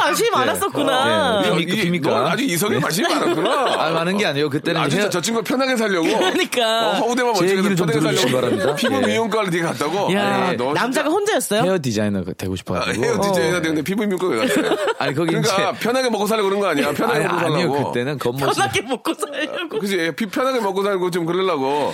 [0.00, 1.42] 관심이 많았었구나.
[1.42, 1.64] 네.
[1.66, 2.10] 비밀가.
[2.10, 3.50] 너 아주 이성에 관심이 많았구나.
[3.78, 4.48] 아, 많은 게 아니에요.
[4.50, 6.06] 그때는 아, 진짜 저 친구가 편하게 살려고.
[6.08, 6.88] 그러니까.
[6.90, 8.40] 어, 허우대만 제 멋지게 편하게 살려고.
[8.40, 8.74] 바랍니다.
[8.74, 9.06] 피부 예.
[9.06, 10.12] 미용과를 되게 갔다고?
[10.14, 11.62] 야, 아, 너 남자가 진짜- 혼자였어요?
[11.62, 13.04] 헤어 디자이너가 되고 아, 싶어가지고.
[13.04, 14.76] 헤어 디자이너 되는데 피부 미용과 왜 갔어요?
[14.98, 15.80] 아니, 거기 그러니까 이제.
[15.80, 16.92] 편하게 먹고 살려고 그런 거 아니야?
[16.92, 17.56] 편하게 아니, 먹고 아니요.
[17.68, 17.92] 살려고.
[17.92, 18.52] 그때는 겉멋이.
[18.54, 19.78] 편하게 먹고 살려고.
[19.78, 20.12] 그지?
[20.16, 21.92] 피 편하게 먹고 살고 좀 그러려고.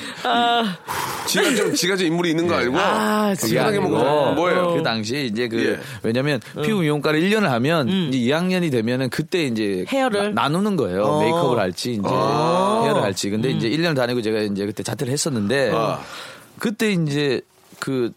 [1.27, 2.77] 지가 좀, 지가 좀 인물이 있는 거 알고.
[2.79, 4.33] 아, 지가 편하게 먹고 살고.
[4.35, 4.75] 뭐예요?
[4.77, 5.81] 그 당시 이제 그 예.
[6.03, 10.35] 왜냐면 피부 미용과를 1년을 하면 이제 2학년이 되면은 그때 이제 헤어를?
[10.35, 11.03] 나, 누는 거예요.
[11.05, 11.21] 어.
[11.23, 13.31] 메이크업을 할지 이제 헤어를 할지.
[13.31, 16.01] 근데 이제 1년 다니고 제가 이제 그때 자퇴를 했었는데 아.
[16.59, 17.41] 그때 이제
[17.79, 18.13] 그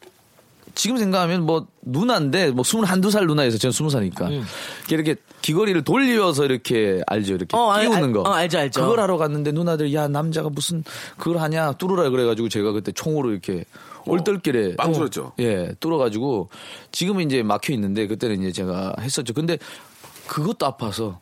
[0.76, 4.44] 지금 생각하면 뭐 누나인데 뭐 21살 누나에서 저는 20살이니까
[4.92, 8.82] 이렇게 귀걸이를 돌려서 이렇게 알죠 이렇게 어, 알- 끼우는 알- 거 어, 알죠, 알죠.
[8.82, 10.84] 그걸 하러 갔는데 누나들 야 남자가 무슨
[11.18, 13.66] 그걸 하냐 뚫으라 그래가지고 제가 그때 총으로 이렇게
[14.10, 15.34] 얼떨결에 빵 뚫었죠?
[15.40, 16.50] 예, 뚫어가지고
[16.92, 19.34] 지금은 이제 막혀 있는데 그때는 이제 제가 했었죠.
[19.34, 19.58] 근데
[20.28, 21.20] 그것도 아파서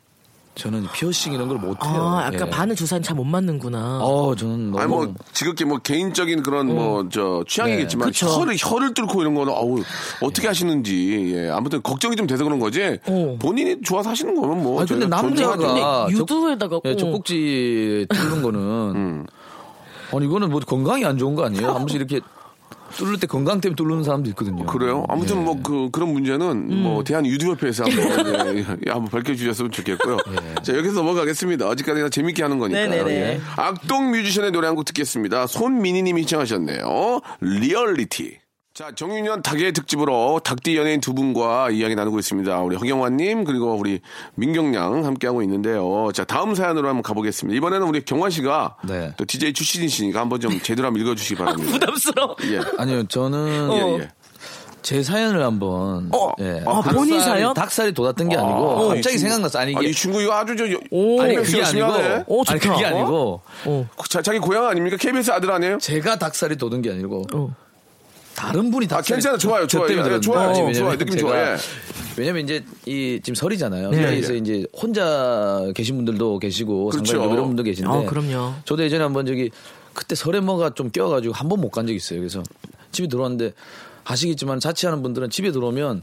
[0.54, 1.78] 저는 피어싱 이런 걸 못해요.
[2.02, 2.50] 아, 약간 예.
[2.50, 4.00] 바늘 주사는 잘 못 맞는구나.
[4.02, 8.26] 어, 저는 너무 아니 뭐 지극히 뭐 개인적인 그런 뭐저 취향이겠지만 네.
[8.26, 9.80] 혀를 혀를 뚫고 이런 거는 어우
[10.20, 13.36] 어떻게 하시는지 예 아무튼 걱정이 좀 돼서 그런 거지 어.
[13.40, 15.56] 본인이 좋아서 하시는 거면 뭐 아 근데 남자가.
[15.56, 16.96] 근데 유두에다가 예, 어.
[16.96, 19.26] 젖꼭지 뚫는 거는 음.
[20.12, 21.68] 아니 이거는 뭐 건강이 안 좋은 거 아니에요?
[21.70, 22.20] 한 번씩 이렇게
[22.96, 24.64] 뚫을 때 건강 때문에 뚫는 사람도 있거든요.
[24.66, 25.04] 그래요?
[25.08, 25.40] 아무튼 예.
[25.42, 26.82] 뭐그 그런 문제는 음.
[26.82, 30.16] 뭐 대한 유두협회에서 한번 예, 예, 한번 밝혀주셨으면 좋겠고요.
[30.62, 31.68] 자 여기서 넘어가겠습니다.
[31.68, 32.80] 어디까지나 재밌게 하는 거니까.
[32.80, 33.10] 네네네.
[33.10, 33.40] 예.
[33.56, 35.46] 악동 뮤지션의 노래 한 곡 듣겠습니다.
[35.48, 37.20] 손민희님이 신청하셨네요.
[37.40, 38.38] 리얼리티.
[38.78, 42.60] 자, 정유년 닭띠 특집으로 닭띠 연예인 두 분과 이야기 나누고 있습니다.
[42.60, 44.00] 우리 허경환님, 그리고 우리
[44.36, 46.12] 민경양 함께하고 있는데요.
[46.14, 47.56] 자, 다음 사연으로 한번 가보겠습니다.
[47.56, 49.12] 이번에는 우리 경환 씨가 네.
[49.16, 51.72] 또 DJ 출신이시니까 한번 좀 제대로 한번 읽어주시기 바랍니다.
[51.72, 52.36] 부담스러워.
[52.52, 52.60] 예.
[52.78, 54.08] 아니요, 저는 예, 예.
[54.82, 56.30] 제 사연을 한번 어?
[56.38, 56.62] 예.
[56.64, 57.54] 아, 본인 사연?
[57.54, 59.58] 닭살이 돋았던 게 아니고 아, 갑자기 이 친구- 생각났어.
[59.58, 61.20] 아니 아, 이게 이 친구 이거 아주 저, 오.
[61.20, 62.22] 아니 KBS 그게 아니고.
[62.28, 62.60] 오, 아니.
[62.60, 63.40] 그게 아니고
[64.08, 64.96] 자, 자기 고향 아닙니까?
[64.96, 65.78] KBS 아들 아니에요?
[65.78, 67.56] 제가 닭살이 돋은 게 아니고 어.
[68.38, 69.88] 다른 분이 닭살이 괜찮아, 좋아요, 저 좋아요.
[69.88, 70.22] 때문에 예, 돋았는데.
[70.22, 71.56] 좋아요, 좋아요, 왜냐면 느낌 제가- 좋아, 예.
[72.16, 73.90] 왜냐면 이제 이 지금 설이잖아요.
[73.90, 73.96] 네.
[73.96, 77.04] 그래서 이제 혼자 계신 분들도 계시고 그렇죠.
[77.04, 78.54] 상관없고 이런 분도 계신데 어, 그럼요.
[78.64, 79.50] 저도 예전에 한번 저기
[79.94, 82.18] 그때 설에 뭐가 좀 껴가지고 한 번 못 간 적이 있어요.
[82.20, 82.42] 그래서
[82.92, 83.52] 집에 들어왔는데
[84.10, 86.02] 아시겠지만 자취하는 분들은 집에 들어오면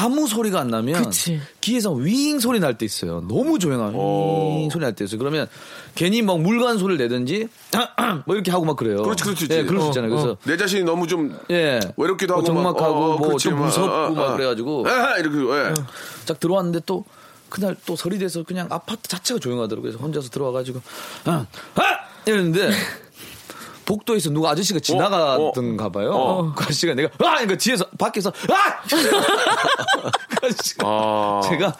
[0.00, 1.40] 아무 소리가 안 나면 그치.
[1.60, 3.20] 귀에서 윙 소리 날 때 있어요.
[3.28, 5.18] 너무 조용한 윙 소리 날 때 있어요.
[5.18, 5.46] 그러면
[5.94, 7.48] 괜히 막 물간 소리를 내든지
[8.24, 9.02] 뭐 이렇게 하고 막 그래요.
[9.02, 9.46] 그렇지, 그렇지.
[9.50, 10.10] 예, 그럴 수 어, 있잖아요.
[10.10, 11.80] 그래서 내 자신이 너무 좀 예.
[11.98, 14.36] 외롭기도 뭐 하고 어, 뭐 그렇지, 좀 막, 무섭고 어, 어, 막 어.
[14.36, 15.74] 그래가지고 아, 이렇게 예.
[16.26, 17.04] 딱 들어왔는데 또
[17.50, 19.90] 그날 또 설이 돼서 그냥 아파트 자체가 조용하더라고요.
[19.92, 20.80] 그래서 혼자서 들어와가지고
[21.26, 21.82] 아, 아!
[22.26, 22.70] 이랬는데
[23.84, 26.12] 복도에서 누가 아저씨가 지나가던가 봐요.
[26.12, 26.52] 어.
[26.54, 27.40] 그 아저씨가 내가 아!
[27.40, 28.82] 이거 뒤에서 밖에서 아!
[30.28, 31.40] 그 아저씨가 아.
[31.48, 31.76] 제가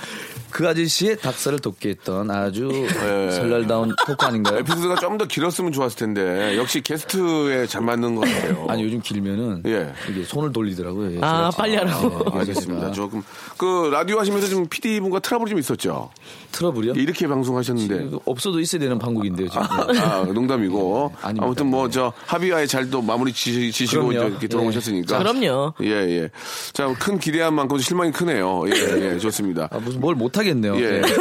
[0.54, 3.30] 그 아저씨의 닭살을 돋게 했던 아주 예.
[3.32, 4.58] 설날다운 토크 아닌가요?
[4.60, 8.66] 에피소드가 좀 더 길었으면 좋았을 텐데 역시 게스트에 잘 맞는 것 같아요.
[8.68, 9.92] 아니 요즘 길면은 예.
[10.10, 11.12] 이게 손을 돌리더라고요.
[11.12, 12.30] 예, 아, 제가 빨리 하라고.
[12.32, 12.90] 아, 알겠습니다.
[12.92, 13.22] 조금
[13.56, 16.10] 그 라디오 하시면서 좀 PD 분과 트러블이 좀 있었죠.
[16.52, 16.92] 트러블이요?
[16.94, 18.16] 이렇게 방송하셨는데.
[18.24, 19.62] 없어도 있어야 되는 방국인데요 지금.
[19.64, 21.12] 아, 농담이고.
[21.22, 21.44] 아닙니다.
[21.46, 24.12] 아무튼 뭐 저 합의하에 잘 또 마무리 지, 시고.
[24.12, 25.18] 이렇게 들어오셨으니까.
[25.18, 25.74] 그럼요.
[25.82, 26.30] 예, 예.
[26.72, 28.62] 자, 큰 기대한 만큼 실망이 크네요.
[28.68, 29.68] 예, 예, 좋습니다.
[29.72, 30.76] 아, 무슨 뭘 못하 겠네요.
[30.80, 31.00] 예.
[31.00, 31.02] 네.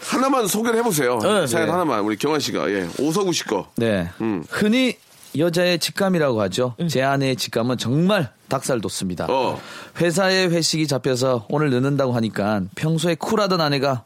[0.00, 1.18] 하나만 소개를 해보세요.
[1.18, 1.46] 네.
[1.46, 2.00] 사연 하나만.
[2.00, 2.70] 우리 경환 씨가.
[2.70, 2.88] 예.
[3.00, 3.70] 오서구 씨 거.
[3.76, 4.08] 네.
[4.20, 4.44] 음.
[4.48, 4.96] 흔히
[5.36, 6.74] 여자의 직감이라고 하죠.
[6.88, 9.26] 제 아내의 직감은 정말 닭살 돋습니다.
[9.28, 9.60] 어.
[10.00, 14.04] 회사에 회식이 잡혀서 오늘 늦는다고 하니까 평소에 쿨하던 아내가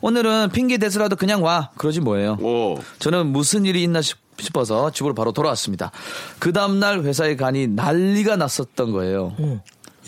[0.00, 1.70] 오늘은 핑계 대서라도 그냥 와.
[1.76, 2.38] 그러지 뭐예요.
[2.40, 2.78] 오.
[2.98, 5.92] 저는 무슨 일이 있나 싶- 싶어서 집으로 바로 돌아왔습니다.
[6.38, 9.34] 그 다음날 회사에 가니 난리가 났었던 거예요.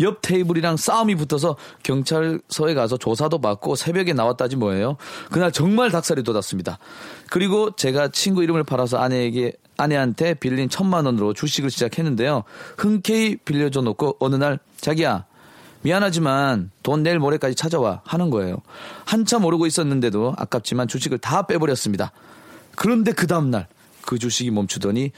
[0.00, 4.96] 옆 테이블이랑 싸움이 붙어서 경찰서에 가서 조사도 받고 새벽에 나왔다지 뭐예요.
[5.30, 6.78] 그날 정말 닭살이 돋았습니다.
[7.30, 12.44] 그리고 제가 친구 이름을 팔아서 아내에게 아내한테 빌린 천만 원으로 주식을 시작했는데요.
[12.76, 15.26] 흔쾌히 빌려줘 놓고 어느 날 자기야
[15.82, 18.56] 미안하지만 돈 내일 모레까지 찾아와 하는 거예요.
[19.04, 22.12] 한참 오르고 있었는데도 아깝지만 주식을 다 빼버렸습니다.
[22.76, 23.68] 그런데 그 다음날
[24.02, 25.12] 그 주식이 멈추더니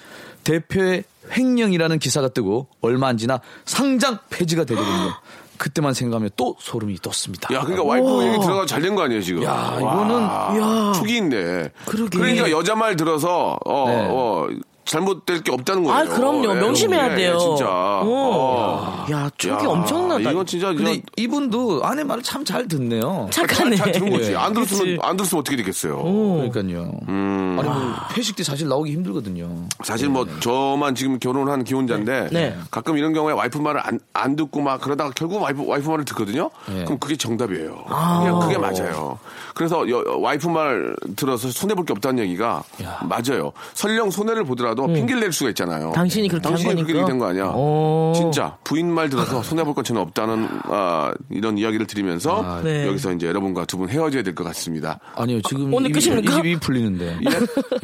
[0.44, 5.12] 대표의 횡령이라는 기사가 뜨고 얼마 안 지나 상장 폐지가 되거든요.
[5.58, 7.54] 그때만 생각하면 또 소름이 돋습니다.
[7.54, 9.42] 야, 그러니까 와이프 얘기 들어가 잘 된 거 아니에요, 지금?
[9.44, 11.72] 야, 이거는 축이인데.
[11.84, 12.16] 그러게.
[12.18, 14.06] 그러니까 여자 말 들어서, 어, 네.
[14.10, 14.48] 어,
[14.84, 15.98] 잘못될 게 없다는 거예요.
[15.98, 16.50] 아, 그럼요.
[16.50, 17.38] 예, 명심해야 예, 돼요.
[17.38, 17.66] 진짜.
[17.68, 18.02] 어.
[18.04, 19.06] 어.
[19.10, 20.30] 야, 야, 엄청나다.
[20.30, 23.28] 이건 진짜, 근데 저- 이분도 아내 말을 참 잘 듣네요.
[23.30, 23.76] 착하네.
[23.76, 24.32] 잘 들은 거지.
[24.32, 24.36] 예.
[24.36, 24.98] 안 들었으면, 그치.
[25.02, 26.02] 안 들었으면 어떻게 됐겠어요.
[26.02, 26.92] 그러니까요.
[27.08, 27.56] 음.
[27.60, 29.48] 아니 뭐 회식 때 사실 나오기 힘들거든요.
[29.84, 32.56] 사실 뭐 저만 지금 결혼한 기혼자인데 네.
[32.70, 36.50] 가끔 이런 경우에 와이프 말을 안, 안 듣고 막 그러다가 결국 와이프, 와이프 말을 듣거든요.
[36.66, 36.84] 네.
[36.84, 37.84] 그럼 그게 정답이에요.
[37.86, 39.18] 그게, 그게 맞아요.
[39.54, 42.64] 그래서 여- 와이프 말 들어서 손해볼 게 없다는 얘기가
[43.02, 43.52] 맞아요.
[43.74, 45.92] 설령 손해를 보더라도 핑계를 낼 수가 있잖아요.
[45.92, 47.04] 당신이 그렇게 한 당신이 그렇게.
[47.06, 47.46] 된 거 아니야.
[47.54, 48.12] 오.
[48.14, 52.86] 진짜 부인 말 들어서 손해볼 건 전혀 없다는 아, 이런 이야기를 드리면서 네.
[52.86, 54.98] 여기서 이제 여러분과 두 분 헤어져야 될 것 같습니다.
[55.16, 56.38] 아니요 지금 오늘 입이, 끝입니까?
[56.38, 57.18] 입이 풀리는데.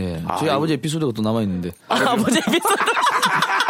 [0.00, 0.22] 예.
[0.38, 1.70] 저희 아, 아버지 에피소드가 또 남아 있는데.
[1.88, 2.74] 아, 아버지 에피소드.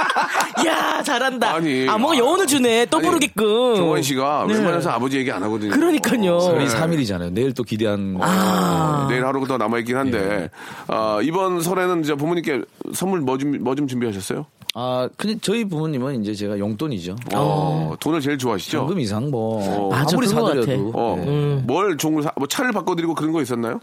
[0.67, 1.55] 야, 잘한다.
[1.55, 2.87] 아니, 아, 뭔가 아, 여운을 주네.
[2.87, 3.75] 또 아니, 부르게끔.
[3.77, 4.55] 정원 씨가 네.
[4.55, 5.71] 웬만해서 아버지 얘기 안 하거든요.
[5.73, 6.41] 그러니까요.
[6.41, 7.33] 설이 3일이잖아요.
[7.33, 8.17] 내일 또 기대한.
[8.21, 9.07] 아.
[9.11, 10.51] 내일 하루가 더 남아있긴 한데,
[10.89, 12.63] 아, 이번 설에는 이제 부모님께
[12.95, 14.47] 선물 뭐 좀, 뭐 좀 준비하셨어요?
[14.79, 17.17] 아, 근데 저희 부모님은 이제 제가 용돈이죠.
[17.35, 18.79] 어, 돈을 제일 좋아하시죠?
[18.81, 20.93] 현금 이상 뭐 맞아, 아무리 사드려도.
[20.95, 21.63] 어, 네.
[21.67, 23.81] 뭘 좋은 걸 사, 뭐 차를 바꿔드리고 그런 거 있었나요?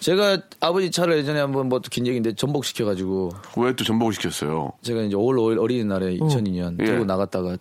[0.00, 4.72] 제가 아버지 차를 예전에 한번 뭐 긴 얘기인데 전복 시켜가지고 왜 또 전복을 시켰어요?
[4.82, 6.84] 제가 이제 5월 5일 어린이날에 2002년 예.
[6.84, 7.56] 들고 나갔다가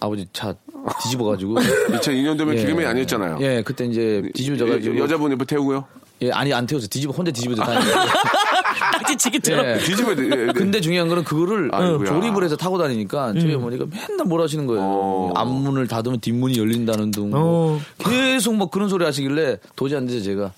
[0.00, 0.54] 아버지 차
[1.02, 1.56] 뒤집어가지고
[2.00, 2.60] 2002년도면 예.
[2.60, 3.38] 기름이 아니었잖아요.
[3.42, 5.84] 예, 그때 이제 뒤집어져가지고 여, 자분 옆에 태우고요?
[6.22, 7.62] 예, 아니 안 태워서 뒤집어 혼자 뒤집어져.
[8.92, 9.66] 딱지치기처럼.
[9.66, 9.78] 예.
[9.78, 10.24] 뒤집어야 돼.
[10.24, 10.52] 예, 예.
[10.52, 12.06] 근데 중요한 거는 그거를 아이고야.
[12.08, 14.82] 조립을 해서 타고 다니니까 저희 어머니가 맨날 뭐라 하시는 거예요.
[14.82, 15.32] 어.
[15.34, 17.30] 앞문을 닫으면 뒷문이 열린다는 둥.
[17.30, 17.80] 뭐 어.
[17.98, 20.52] 계속 뭐 그런 소리 하시길래 도저히 안 돼서 제가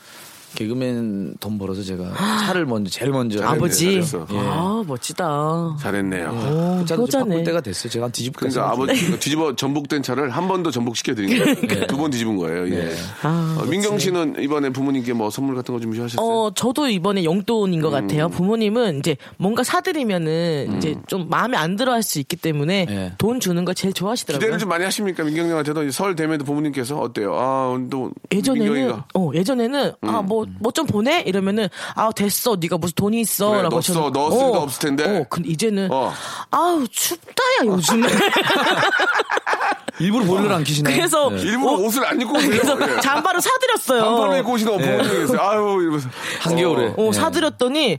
[0.54, 2.12] 개그맨 돈 벌어서 제가
[2.46, 3.84] 차를 먼저 제일 먼저 잘했네, 아버지.
[3.92, 4.26] 잘했어.
[4.30, 5.76] 아, 멋지다.
[5.80, 6.28] 잘했네요.
[6.30, 7.06] 오, 그 차도.
[7.06, 7.90] 바꿀 때가 됐어요.
[7.90, 11.86] 제가 한 뒤집고 그러니까 아버지 뒤집어 전복된 차를 한 번 더 전복시켜 드린 거예요.
[11.86, 12.68] 두번 뒤집은 거예요.
[12.74, 12.92] 예.
[13.22, 16.24] 아, 어, 민경 씨는 이번에 부모님께 뭐 선물 같은 거 준비하셨어요?
[16.24, 18.28] 어, 저도 이번에 용돈인 것 같아요.
[18.28, 23.12] 부모님은 이제 뭔가 사드리면은 이제 좀 마음에 안 들어 할 수 있기 때문에 네.
[23.16, 24.40] 돈 주는 걸 제일 좋아하시더라고요.
[24.40, 25.22] 기대를 좀 많이 하십니까?
[25.22, 27.32] 민경 형한테도 설 되면도 부모님께서 어때요?
[27.36, 32.94] 아, 또 예전에는 민경이가 어 예전에는 아뭐 뭐 좀 보내 이러면은 아 됐어 네가 무슨
[32.96, 35.04] 돈이 그래, 있어라고 넣었어, 넣었을 리가 없을 텐데.
[35.20, 36.12] 어 근데 이제는 어.
[36.50, 38.08] 아우 춥다야 요즘에
[40.00, 40.94] 일부러 보일러를 안 키시나요?
[40.96, 41.42] 그래서 네.
[41.42, 42.50] 일부러 옷을 안 입고 오세요.
[42.50, 43.00] 그래서 예.
[43.00, 44.02] 잠바를 사드렸어요.
[44.02, 45.38] 반팔을 입고 오시는 부모님이 계세요.
[45.40, 46.08] 아유, 이러면서.
[46.40, 46.94] 한겨울에.
[46.96, 47.12] 어 네.
[47.12, 47.98] 사드렸더니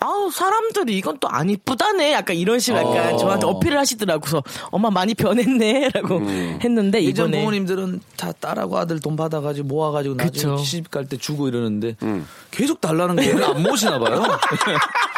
[0.00, 3.16] 아우 사람들이 이건 또 안 이쁘다네 약간 이런 식으로 약간 어.
[3.18, 6.58] 저한테 어필을 하시더라고 그래서 엄마 많이 변했네라고 음.
[6.62, 10.56] 했는데 예전 이번에 부모님들은 다 딸하고 아들 돈 받아가지고 모아가지고 나중에 그쵸.
[10.64, 12.26] 시집 갈 때 주고 이러는데 음.
[12.50, 13.44] 계속 달라는 거예요.
[13.46, 14.22] 안 모시나 봐요.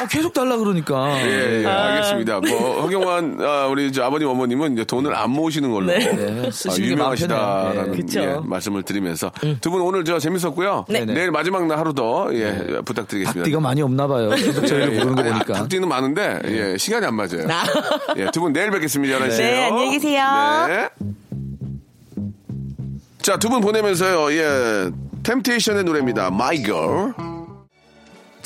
[0.00, 1.18] 아, 계속 달라 그러니까.
[1.26, 2.40] 예, 예, 알겠습니다.
[2.40, 6.50] 뭐 허경환 아, 우리 저 아버님 어머님은 이제 돈을 안 모으시는 걸로 네, 아, 게
[6.68, 8.30] 마음 유명하시다라는 편해요.
[8.30, 8.34] 예.
[8.34, 9.30] 예, 말씀을 드리면서
[9.60, 10.84] 두 분 오늘 저 재밌었고요.
[10.88, 11.04] 네.
[11.04, 13.40] 내일 마지막 날 하루 더 예, 부탁드리겠습니다.
[13.40, 14.30] 닭띠가 많이 없나 봐요.
[14.30, 15.52] 계속 저희를 예, 부르는 거 아니, 보니까.
[15.54, 17.46] 닭띠는 많은데 예, 시간이 안 맞아요.
[17.50, 17.64] 아.
[18.16, 19.18] 예, 두 분 내일 뵙겠습니다.
[19.18, 19.36] 11시에요.
[19.38, 20.22] 네, 안녕히 계세요.
[20.68, 20.88] 네.
[23.20, 24.32] 자, 두 분 보내면서요.
[24.32, 24.90] 예.
[25.24, 26.28] 템테이션의 노래입니다.
[26.28, 27.12] My Girl.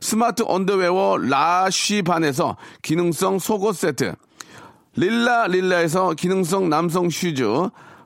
[0.00, 4.14] 스마트 언더웨어 라쉬반에서 기능성 속옷 세트,
[4.96, 7.70] 릴라 릴라에서 기능성 남성 슈즈,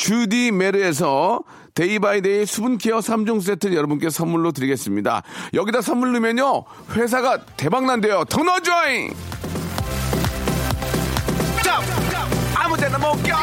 [0.00, 1.40] 주디 메르에서
[1.74, 5.22] day by day 수분케어 3종 세트 여러분께 선물로 드리겠습니다.
[5.52, 8.24] 여기다 선물 넣으면요, 회사가 대박난대요.
[8.24, 9.12] 더 넣어줘잉!
[12.54, 13.36] 아무 데나 못 껴!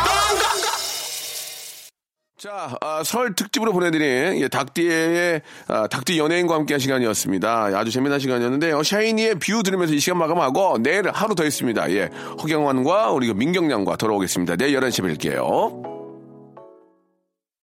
[2.40, 7.66] 자, 아, 설 특집으로 보내드린 예, 닭띠의 아, 닭띠 연예인과 함께한 시간이었습니다.
[7.76, 8.82] 아주 재미난 시간이었는데요.
[8.82, 11.92] 샤이니의 View 들으면서 이 시간 마감하고 내일 하루 더 있습니다.
[11.92, 12.10] 예,
[12.42, 14.56] 허경환과 우리 민경양과 돌아오겠습니다.
[14.56, 15.97] 내일 11시에 뵐게요.